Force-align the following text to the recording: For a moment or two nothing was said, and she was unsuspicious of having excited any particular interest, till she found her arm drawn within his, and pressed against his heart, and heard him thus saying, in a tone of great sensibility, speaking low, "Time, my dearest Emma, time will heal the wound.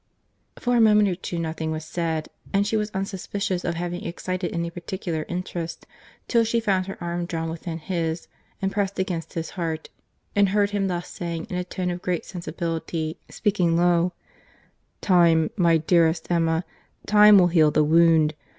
For 0.57 0.75
a 0.75 0.81
moment 0.81 1.09
or 1.09 1.13
two 1.15 1.37
nothing 1.37 1.69
was 1.69 1.85
said, 1.85 2.27
and 2.53 2.65
she 2.65 2.75
was 2.75 2.89
unsuspicious 2.89 3.63
of 3.63 3.75
having 3.75 4.03
excited 4.03 4.51
any 4.51 4.71
particular 4.71 5.27
interest, 5.29 5.85
till 6.27 6.43
she 6.43 6.59
found 6.59 6.87
her 6.87 6.97
arm 6.99 7.27
drawn 7.27 7.51
within 7.51 7.77
his, 7.77 8.27
and 8.63 8.71
pressed 8.71 8.97
against 8.97 9.33
his 9.35 9.51
heart, 9.51 9.91
and 10.35 10.49
heard 10.49 10.71
him 10.71 10.87
thus 10.87 11.07
saying, 11.07 11.45
in 11.51 11.55
a 11.55 11.63
tone 11.63 11.91
of 11.91 12.01
great 12.01 12.25
sensibility, 12.25 13.19
speaking 13.29 13.77
low, 13.77 14.13
"Time, 15.01 15.51
my 15.55 15.77
dearest 15.77 16.31
Emma, 16.31 16.65
time 17.05 17.37
will 17.37 17.49
heal 17.49 17.69
the 17.69 17.83
wound. 17.83 18.33